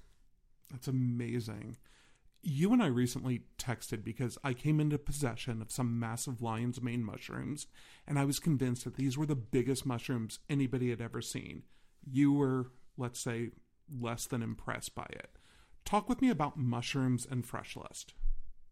[0.71, 1.77] That's amazing.
[2.41, 7.03] You and I recently texted because I came into possession of some massive lion's mane
[7.03, 7.67] mushrooms,
[8.07, 11.63] and I was convinced that these were the biggest mushrooms anybody had ever seen.
[12.07, 13.51] You were, let's say,
[13.99, 15.29] less than impressed by it.
[15.85, 18.15] Talk with me about mushrooms and Fresh List.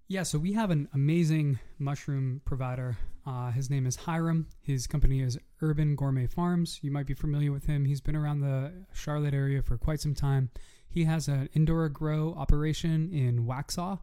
[0.08, 2.98] Yeah, so we have an amazing mushroom provider.
[3.26, 4.48] Uh, his name is Hiram.
[4.62, 6.80] His company is Urban Gourmet Farms.
[6.82, 7.86] You might be familiar with him.
[7.86, 10.50] He's been around the Charlotte area for quite some time.
[10.90, 14.00] He has an indoor grow operation in Waxhaw,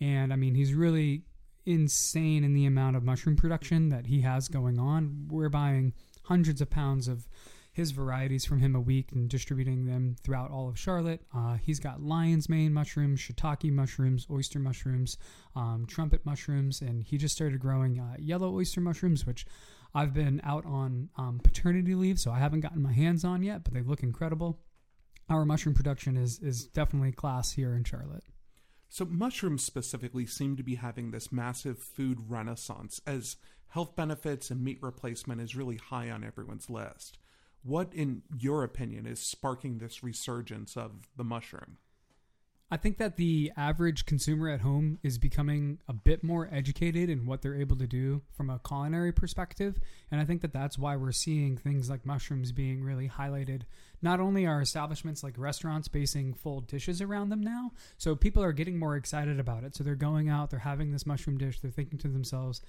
[0.00, 1.24] and I mean he's really
[1.66, 5.28] insane in the amount of mushroom production that he has going on.
[5.30, 5.92] We're buying
[6.24, 7.28] hundreds of pounds of
[7.74, 11.20] his varieties from him a week and distributing them throughout all of Charlotte.
[11.36, 15.18] Uh, he's got lion's mane mushrooms, shiitake mushrooms, oyster mushrooms,
[15.54, 19.44] um, trumpet mushrooms, and he just started growing uh, yellow oyster mushrooms, which
[19.94, 23.64] I've been out on um, paternity leave, so I haven't gotten my hands on yet,
[23.64, 24.58] but they look incredible
[25.28, 28.24] our mushroom production is is definitely class here in Charlotte.
[28.88, 33.36] So mushrooms specifically seem to be having this massive food renaissance as
[33.68, 37.18] health benefits and meat replacement is really high on everyone's list.
[37.64, 41.78] What in your opinion is sparking this resurgence of the mushroom?
[42.70, 47.24] I think that the average consumer at home is becoming a bit more educated in
[47.24, 49.78] what they're able to do from a culinary perspective.
[50.10, 53.62] And I think that that's why we're seeing things like mushrooms being really highlighted.
[54.02, 58.52] Not only are establishments like restaurants basing full dishes around them now, so people are
[58.52, 59.76] getting more excited about it.
[59.76, 62.60] So they're going out, they're having this mushroom dish, they're thinking to themselves,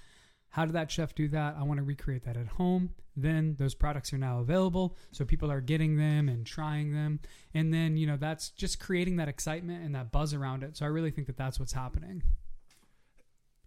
[0.56, 1.58] how did that chef do that?
[1.60, 2.91] I want to recreate that at home.
[3.18, 4.96] Then those products are now available.
[5.12, 7.20] So people are getting them and trying them.
[7.54, 10.78] And then, you know, that's just creating that excitement and that buzz around it.
[10.78, 12.24] So I really think that that's what's happening.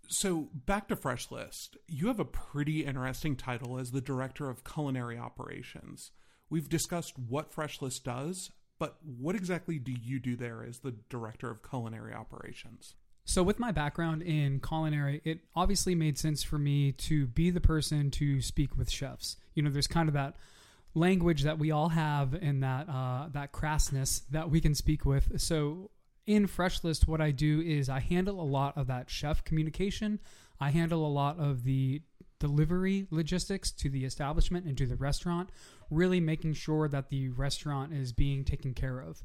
[0.09, 1.77] So back to Fresh List.
[1.89, 6.13] You have a pretty interesting title as the Director of Culinary Operations.
[6.49, 10.95] We've discussed what Fresh List does, but what exactly do you do there as the
[11.11, 12.95] Director of Culinary Operations?
[13.29, 17.61] So, with my background in culinary, it obviously made sense for me to be the
[17.61, 19.37] person to speak with chefs.
[19.53, 20.37] You know, there's kind of that
[20.95, 25.39] language that we all have and that uh, that crassness that we can speak with.
[25.43, 25.91] So,
[26.27, 30.21] in Freshlist, what I do is I handle a lot of that chef communication.
[30.59, 32.01] I handle a lot of the
[32.39, 35.51] delivery logistics to the establishment and to the restaurant,
[35.91, 39.23] really making sure that the restaurant is being taken care of.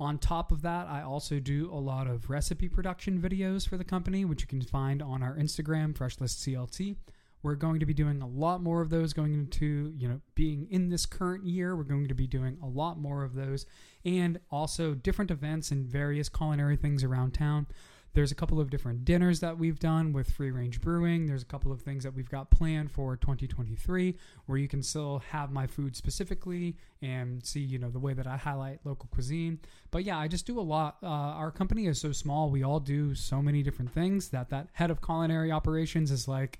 [0.00, 3.84] On top of that, I also do a lot of recipe production videos for the
[3.84, 6.96] company, which you can find on our Instagram, FreshListCLT.
[7.42, 10.66] We're going to be doing a lot more of those going into, you know, being
[10.70, 11.76] in this current year.
[11.76, 13.66] We're going to be doing a lot more of those
[14.02, 17.66] and also different events and various culinary things around town.
[18.12, 21.26] There's a couple of different dinners that we've done with Free Range Brewing.
[21.26, 25.20] There's a couple of things that we've got planned for 2023 where you can still
[25.30, 29.60] have my food specifically and see, you know, the way that I highlight local cuisine.
[29.92, 30.96] But yeah, I just do a lot.
[31.02, 32.50] Uh, our company is so small.
[32.50, 36.58] We all do so many different things that that head of culinary operations is like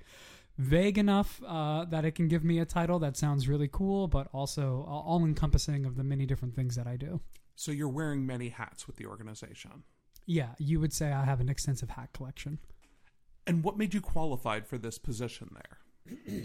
[0.57, 4.29] vague enough uh, that it can give me a title that sounds really cool, but
[4.33, 7.21] also all encompassing of the many different things that I do.
[7.57, 9.85] So you're wearing many hats with the organization.
[10.27, 12.59] Yeah, you would say I have an extensive hat collection.
[13.47, 16.15] And what made you qualified for this position there?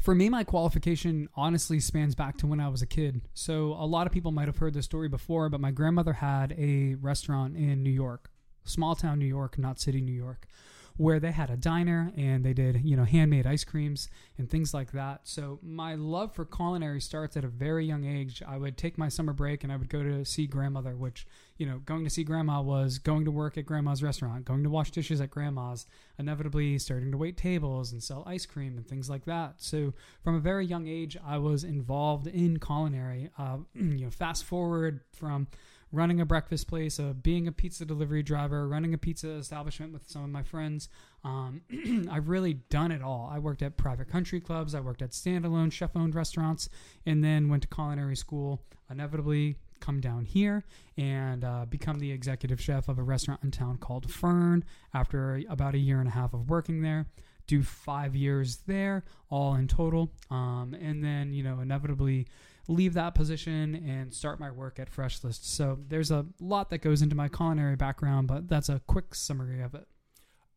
[0.00, 3.22] for me, my qualification honestly spans back to when I was a kid.
[3.34, 6.54] So a lot of people might have heard this story before, but my grandmother had
[6.58, 8.30] a restaurant in New York,
[8.64, 10.46] small town New York, not city New York
[10.96, 14.74] where they had a diner and they did, you know, handmade ice creams and things
[14.74, 15.20] like that.
[15.24, 18.42] So my love for culinary starts at a very young age.
[18.46, 21.26] I would take my summer break and I would go to see grandmother, which,
[21.56, 24.70] you know, going to see grandma was going to work at grandma's restaurant, going to
[24.70, 25.86] wash dishes at grandma's,
[26.18, 29.54] inevitably starting to wait tables and sell ice cream and things like that.
[29.58, 33.30] So from a very young age, I was involved in culinary.
[33.38, 35.48] Uh, you know, fast forward from
[35.92, 40.08] running a breakfast place, uh, being a pizza delivery driver, running a pizza establishment with
[40.08, 40.88] some of my friends.
[41.22, 41.62] Um,
[42.10, 43.30] I've really done it all.
[43.32, 46.68] I worked at private country clubs, I worked at standalone chef owned restaurants,
[47.06, 48.62] and then went to culinary school.
[48.90, 50.64] Inevitably, come down here
[50.96, 55.74] and uh, become the executive chef of a restaurant in town called Fern after about
[55.74, 57.06] a year and a half of working there
[57.46, 60.10] do five years there, all in total.
[60.30, 62.28] Um, and then, you know, inevitably
[62.68, 65.44] leave that position and start my work at Freshlist.
[65.44, 69.62] So there's a lot that goes into my culinary background, but that's a quick summary
[69.62, 69.86] of it.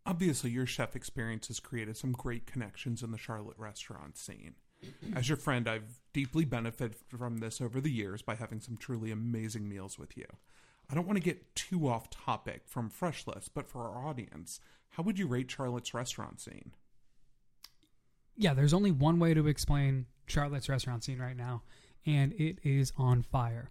[0.05, 4.55] Obviously, your chef experience has created some great connections in the Charlotte restaurant scene.
[5.15, 9.09] As your friend, I've deeply benefited from this over the years by having some truly
[9.09, 10.25] amazing meals with you.
[10.89, 14.59] I don't want to get too off topic from Freshlist, but for our audience,
[14.91, 16.71] how would you rate Charlotte's restaurant scene?
[18.37, 21.63] Yeah, there's only one way to explain Charlotte's restaurant scene right now,
[22.05, 23.69] and it is on fire.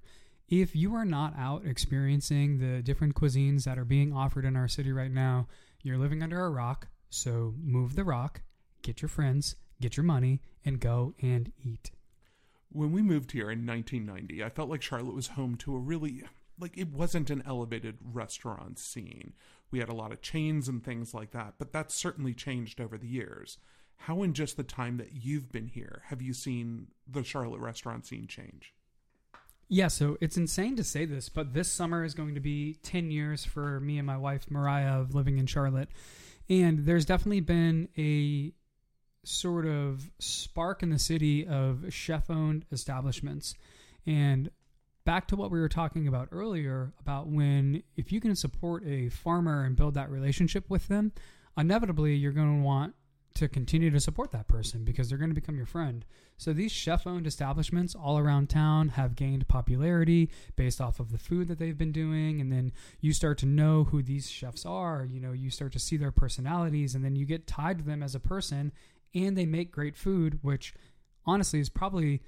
[0.49, 4.68] If you are not out experiencing the different cuisines that are being offered in our
[4.68, 5.49] city right now,
[5.83, 6.88] you're living under a rock.
[7.09, 8.42] So move the rock,
[8.83, 11.92] get your friends, get your money, and go and eat.
[12.70, 16.25] When we moved here in 1990, I felt like Charlotte was home to a really
[16.59, 19.33] like it wasn't an elevated restaurant scene.
[19.70, 22.97] We had a lot of chains and things like that, but that's certainly changed over
[22.97, 23.59] the years.
[24.07, 28.05] How, in just the time that you've been here, have you seen the Charlotte restaurant
[28.05, 28.75] scene change?
[29.67, 33.11] Yeah, so it's insane to say this, but this summer is going to be 10
[33.11, 35.88] years for me and my wife, Mariah, of living in Charlotte.
[36.51, 38.53] And there's definitely been a
[39.27, 43.55] sort of spark in the city of chef owned establishments.
[44.07, 44.51] And
[45.07, 49.09] back to what we were talking about earlier about when, if you can support a
[49.09, 51.13] farmer and build that relationship with them,
[51.57, 52.94] inevitably you're going to want
[53.35, 56.05] to continue to support that person because they're going to become your friend.
[56.37, 61.19] So these chef owned establishments all around town have gained popularity based off of the
[61.19, 65.07] food that they've been doing and then you start to know who these chefs are,
[65.11, 68.03] you know, you start to see their personalities and then you get tied to them
[68.03, 68.73] as a person
[69.15, 70.75] and they make great food which
[71.27, 72.23] honestly is probably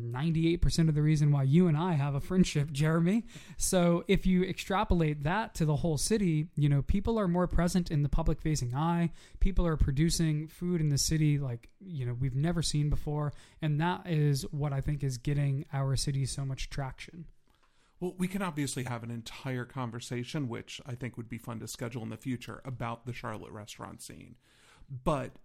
[0.00, 3.24] 98% of the reason why you and I have a friendship, Jeremy.
[3.56, 7.90] So if you extrapolate that to the whole city, you know, people are more present
[7.90, 9.10] in the public facing eye.
[9.40, 13.32] People are producing food in the city like, you know, we've never seen before.
[13.62, 17.26] And that is what I think is getting our city so much traction.
[18.00, 21.68] Well, we can obviously have an entire conversation, which I think would be fun to
[21.68, 24.34] schedule in the future, about the Charlotte restaurant scene.
[24.90, 25.36] But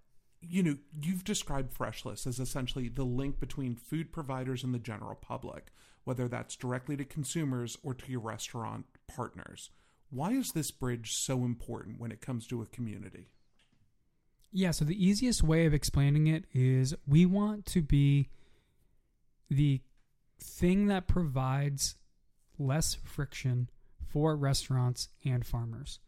[0.42, 5.16] you know, you've described Freshlist as essentially the link between food providers and the general
[5.16, 5.72] public,
[6.04, 9.70] whether that's directly to consumers or to your restaurant partners.
[10.10, 13.28] Why is this bridge so important when it comes to a community?
[14.52, 18.30] Yeah, so the easiest way of explaining it is we want to be
[19.50, 19.82] the
[20.42, 21.96] thing that provides
[22.58, 23.70] less friction
[24.12, 26.00] for restaurants and farmers.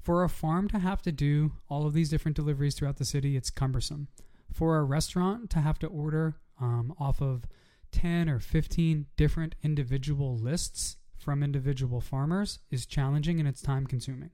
[0.00, 3.36] For a farm to have to do all of these different deliveries throughout the city,
[3.36, 4.08] it's cumbersome.
[4.52, 7.44] For a restaurant to have to order um, off of
[7.92, 14.30] 10 or 15 different individual lists from individual farmers is challenging and it's time consuming.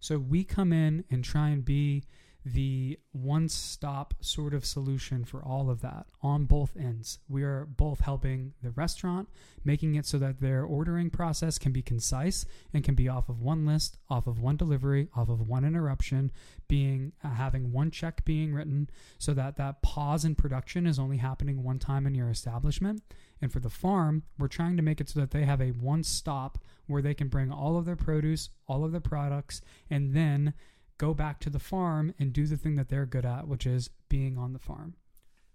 [0.00, 2.04] So we come in and try and be
[2.44, 7.18] the one stop sort of solution for all of that on both ends.
[7.26, 9.30] We are both helping the restaurant,
[9.64, 13.40] making it so that their ordering process can be concise and can be off of
[13.40, 16.30] one list, off of one delivery, off of one interruption,
[16.68, 21.16] being uh, having one check being written so that that pause in production is only
[21.16, 23.02] happening one time in your establishment.
[23.40, 26.02] And for the farm, we're trying to make it so that they have a one
[26.02, 30.52] stop where they can bring all of their produce, all of their products, and then
[30.98, 33.90] go back to the farm and do the thing that they're good at, which is
[34.08, 34.94] being on the farm.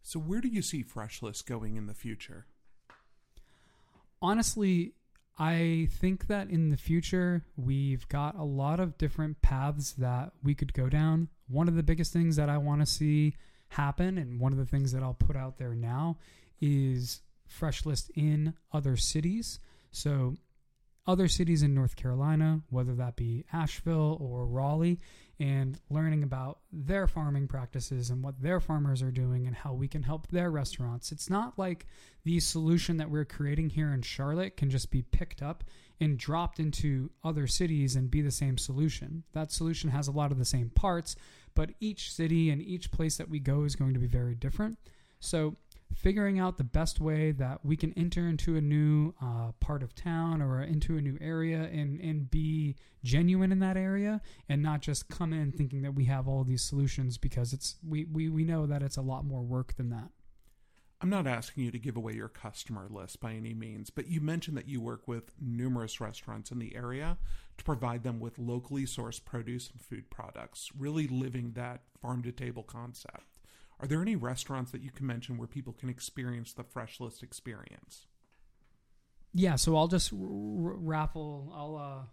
[0.01, 2.45] So, where do you see Freshlist going in the future?
[4.21, 4.93] Honestly,
[5.37, 10.53] I think that in the future, we've got a lot of different paths that we
[10.53, 11.29] could go down.
[11.47, 13.35] One of the biggest things that I want to see
[13.69, 16.17] happen, and one of the things that I'll put out there now,
[16.59, 19.59] is Freshlist in other cities.
[19.91, 20.35] So,
[21.07, 24.99] other cities in North Carolina, whether that be Asheville or Raleigh,
[25.39, 29.87] and learning about their farming practices and what their farmers are doing and how we
[29.87, 31.11] can help their restaurants.
[31.11, 31.85] It's not like
[32.25, 35.63] the solution that we're creating here in Charlotte can just be picked up
[36.01, 39.23] and dropped into other cities and be the same solution.
[39.31, 41.15] That solution has a lot of the same parts,
[41.55, 44.77] but each city and each place that we go is going to be very different.
[45.21, 45.55] So
[45.95, 49.95] figuring out the best way that we can enter into a new uh, part of
[49.95, 54.81] town or into a new area and, and be genuine in that area and not
[54.81, 58.43] just come in thinking that we have all these solutions because it's we, we, we
[58.43, 60.09] know that it's a lot more work than that.
[61.01, 64.19] I'm not asking you to give away your customer list by any means, but you
[64.19, 67.17] mentioned that you work with numerous restaurants in the area
[67.57, 72.33] to provide them with locally sourced produce and food products, really living that farm to
[72.33, 73.38] table concept.
[73.79, 78.07] Are there any restaurants that you can mention where people can experience the Freshlist experience?
[79.33, 81.53] Yeah, so I'll just r- raffle.
[81.55, 82.05] I'll uh,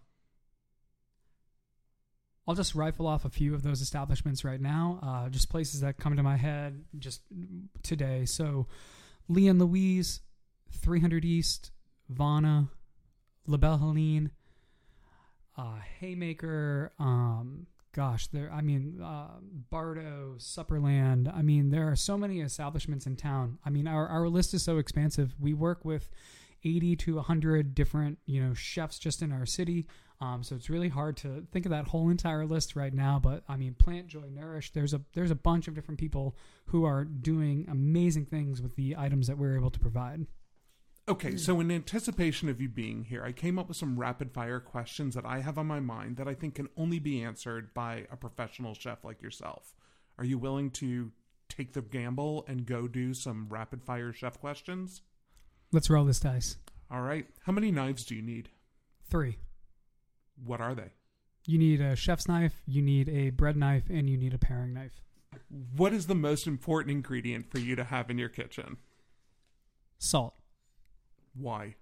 [2.46, 5.00] I'll just rifle off a few of those establishments right now.
[5.02, 7.22] Uh, just places that come to my head just
[7.82, 8.24] today.
[8.24, 8.68] So,
[9.28, 10.20] Leah and Louise,
[10.70, 11.72] 300 East,
[12.08, 12.68] Vana,
[13.46, 14.30] La Belle Helene,
[15.58, 17.66] uh, Haymaker, um,
[17.96, 18.52] gosh, there.
[18.52, 19.38] I mean, uh,
[19.70, 21.34] Bardo, Supperland.
[21.34, 23.58] I mean, there are so many establishments in town.
[23.64, 25.34] I mean, our our list is so expansive.
[25.40, 26.10] We work with
[26.62, 29.86] eighty to hundred different you know chefs just in our city.
[30.20, 33.18] Um, so it's really hard to think of that whole entire list right now.
[33.22, 34.72] But I mean, Plant Joy Nourish.
[34.72, 36.36] There's a there's a bunch of different people
[36.66, 40.26] who are doing amazing things with the items that we're able to provide.
[41.08, 44.58] Okay, so in anticipation of you being here, I came up with some rapid fire
[44.58, 48.06] questions that I have on my mind that I think can only be answered by
[48.10, 49.72] a professional chef like yourself.
[50.18, 51.12] Are you willing to
[51.48, 55.02] take the gamble and go do some rapid fire chef questions?
[55.70, 56.56] Let's roll this dice.
[56.90, 57.26] All right.
[57.44, 58.48] How many knives do you need?
[59.08, 59.38] Three.
[60.44, 60.90] What are they?
[61.46, 64.74] You need a chef's knife, you need a bread knife, and you need a paring
[64.74, 65.04] knife.
[65.76, 68.78] What is the most important ingredient for you to have in your kitchen?
[69.98, 70.34] Salt.
[71.38, 71.74] Why?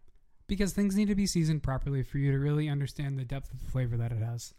[0.47, 3.61] Because things need to be seasoned properly for you to really understand the depth of
[3.61, 4.55] the flavor that it has.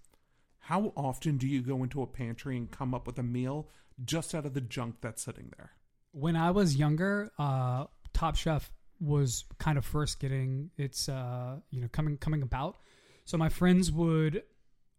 [0.60, 3.70] How often do you go into a pantry and come up with a meal
[4.04, 5.74] just out of the junk that's sitting there?
[6.12, 11.82] When I was younger, uh, Top Chef was kind of first getting its uh, you
[11.82, 12.78] know coming coming about.
[13.26, 14.43] So my friends would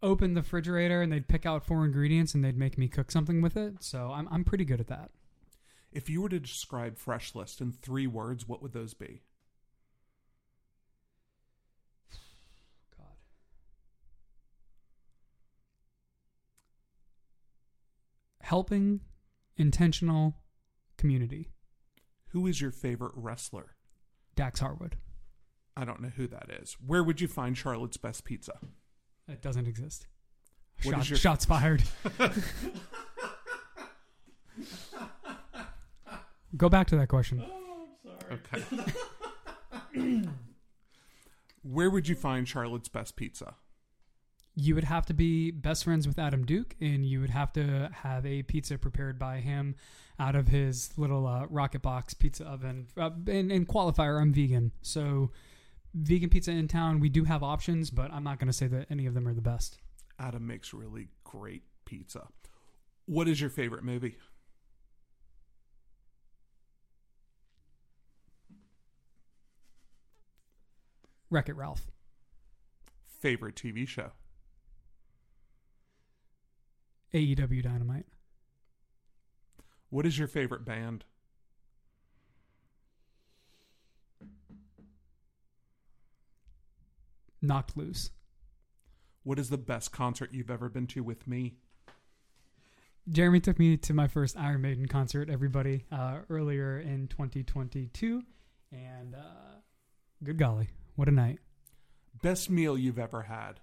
[0.03, 3.41] open the refrigerator and they'd pick out four ingredients and they'd make me cook something
[3.41, 3.83] with it.
[3.83, 5.11] So I'm I'm pretty good at that.
[5.93, 9.23] If you were to describe Freshlist in three words, what would those be?
[18.47, 19.01] Helping
[19.57, 20.37] intentional
[20.97, 21.51] community.
[22.29, 23.75] Who is your favorite wrestler?
[24.37, 24.97] Dax Harwood.
[25.77, 26.77] I don't know who that is.
[26.85, 28.53] Where would you find Charlotte's Best Pizza?
[29.29, 30.07] It doesn't exist.
[30.85, 31.83] What Shot, is your- Shots fired.
[36.57, 37.45] Go back to that question.
[37.45, 37.89] Oh,
[38.33, 38.63] okay.
[41.65, 43.57] Where would you find Charlotte's Best Pizza?
[44.59, 47.91] You would have to be best friends with Adam Duke, and you would have to
[47.93, 49.75] have a pizza prepared by him
[50.19, 52.87] out of his little uh, rocket box pizza oven.
[52.97, 55.31] Uh, and, and qualifier, I'm vegan, so
[55.93, 57.01] vegan pizza in town.
[57.01, 59.35] We do have options, but I'm not going to say that any of them are
[59.35, 59.77] the best.
[60.19, 62.27] Adam makes really great pizza.
[63.05, 64.17] What is your favorite movie?
[71.29, 71.91] Wreck It Ralph.
[73.21, 74.13] Favorite TV show?
[77.15, 78.07] AEW Dynamite.
[79.91, 81.05] What is your favorite band?
[87.41, 88.11] Knocked Loose.
[89.23, 91.55] What is the best concert you've ever been to with me?
[93.09, 98.23] Jeremy took me to my first Iron Maiden concert, everybody, uh, earlier in 2022.
[98.73, 99.61] And uh,
[100.25, 101.39] good golly, what a night.
[102.21, 103.61] Best meal you've ever had?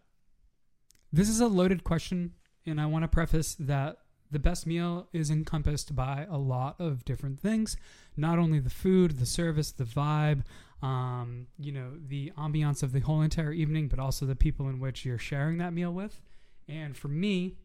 [1.12, 2.34] This is a loaded question,
[2.66, 3.98] and I want to preface that
[4.32, 7.78] the best meal is encompassed by a lot of different things.
[8.18, 10.44] Not only the food, the service, the vibe,
[10.82, 14.80] um, you know, the ambiance of the whole entire evening, but also the people in
[14.80, 16.20] which you're sharing that meal with.
[16.68, 17.56] And for me,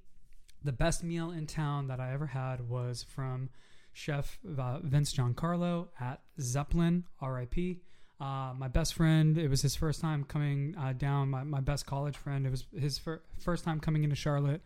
[0.63, 3.51] the best meal in town that I ever had was from
[3.93, 7.79] Chef Vince Giancarlo at Zeppelin, RIP.
[8.21, 11.31] Uh, my best friend, it was his first time coming uh, down.
[11.31, 14.61] My, my best college friend, it was his fir- first time coming into Charlotte,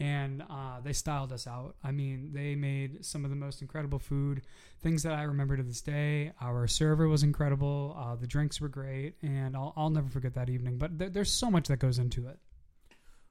[0.00, 1.76] and uh, they styled us out.
[1.82, 4.42] I mean, they made some of the most incredible food,
[4.80, 6.32] things that I remember to this day.
[6.40, 10.50] Our server was incredible, uh, the drinks were great, and I'll, I'll never forget that
[10.50, 10.78] evening.
[10.78, 12.38] But there, there's so much that goes into it.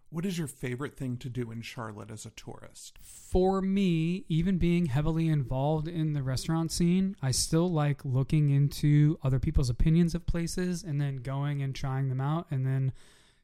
[0.10, 2.98] What is your favorite thing to do in Charlotte as a tourist?
[3.30, 9.20] for me, even being heavily involved in the restaurant scene, I still like looking into
[9.22, 12.94] other people's opinions of places and then going and trying them out and then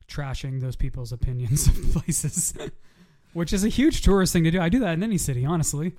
[0.07, 2.53] trashing those people's opinions of places,
[3.33, 4.61] which is a huge tourist thing to do.
[4.61, 5.93] I do that in any city, honestly.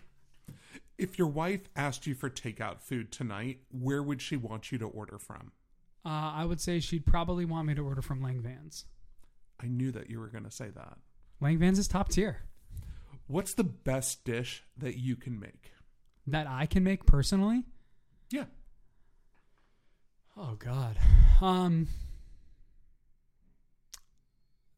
[0.97, 4.87] If your wife asked you for takeout food tonight, where would she want you to
[4.87, 5.53] order from?
[6.05, 8.85] Uh, I would say she'd probably want me to order from Lang Vans.
[9.61, 10.99] I knew that you were going to say that.
[11.41, 12.43] Lang Vans is top tier.
[13.27, 15.73] What's the best dish that you can make?
[16.27, 17.65] That I can make personally.
[18.31, 18.45] Yeah.
[20.37, 20.99] Oh God.
[21.41, 21.89] Um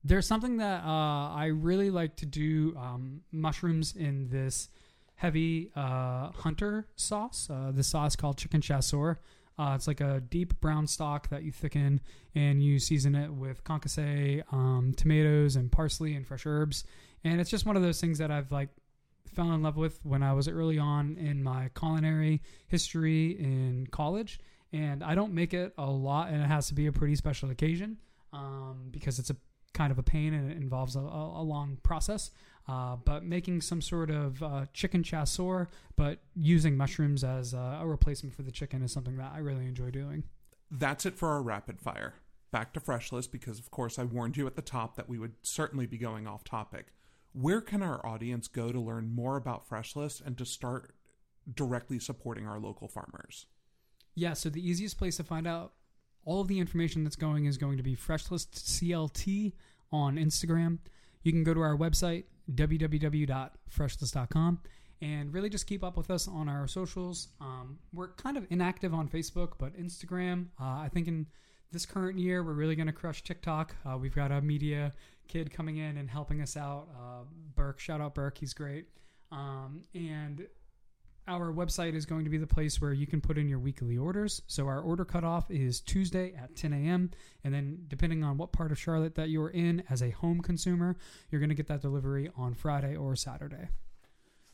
[0.06, 4.68] there's something that uh, I really like to do um, mushrooms in this
[5.16, 7.48] heavy uh, hunter sauce.
[7.50, 9.18] Uh, the sauce called chicken chasseur.
[9.58, 12.00] Uh, it's like a deep brown stock that you thicken
[12.34, 16.84] and you season it with concasse, um, tomatoes, and parsley and fresh herbs.
[17.24, 18.68] And it's just one of those things that I've like
[19.34, 24.38] fell in love with when I was early on in my culinary history in college.
[24.72, 27.50] And I don't make it a lot, and it has to be a pretty special
[27.50, 27.96] occasion
[28.32, 29.36] um, because it's a
[29.76, 32.30] kind of a pain and it involves a, a, long process.
[32.66, 37.86] Uh, but making some sort of uh, chicken chasseur, but using mushrooms as a, a
[37.86, 40.24] replacement for the chicken is something that I really enjoy doing.
[40.70, 42.14] That's it for our rapid fire.
[42.50, 45.34] Back to Freshlist because, of course, I warned you at the top that we would
[45.42, 46.86] certainly be going off topic.
[47.32, 50.94] Where can our audience go to learn more about Freshlist and to start
[51.54, 53.46] directly supporting our local farmers?
[54.14, 55.74] Yeah, so the easiest place to find out
[56.26, 59.54] all of the information that's going is going to be Freshlist CLT
[59.90, 60.78] on Instagram.
[61.22, 64.60] You can go to our website, www.freshlist.com,
[65.00, 67.28] and really just keep up with us on our socials.
[67.40, 71.26] Um, we're kind of inactive on Facebook, but Instagram, uh, I think in
[71.72, 73.76] this current year, we're really going to crush TikTok.
[73.84, 74.92] Uh, we've got a media
[75.28, 76.88] kid coming in and helping us out.
[76.94, 77.24] Uh,
[77.54, 78.86] Burke, shout out Burke, he's great.
[79.30, 80.46] Um, and
[81.28, 83.96] our website is going to be the place where you can put in your weekly
[83.96, 84.40] orders.
[84.46, 87.10] So our order cutoff is Tuesday at 10 a.m.
[87.44, 90.96] And then depending on what part of Charlotte that you're in as a home consumer,
[91.30, 93.68] you're going to get that delivery on Friday or Saturday.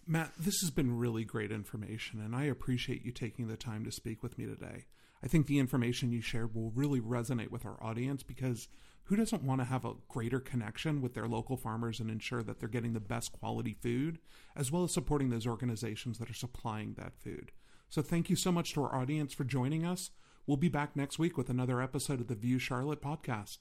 [0.07, 3.93] Matt, this has been really great information, and I appreciate you taking the time to
[3.93, 4.87] speak with me today.
[5.23, 8.69] I think the information you shared will really resonate with our audience because
[9.05, 12.59] who doesn't want to have a greater connection with their local farmers and ensure that
[12.59, 14.19] they're getting the best quality food,
[14.57, 17.53] as well as supporting those organizations that are supplying that food?
[17.89, 20.11] So, thank you so much to our audience for joining us.
[20.47, 23.59] We'll be back next week with another episode of the View Charlotte podcast.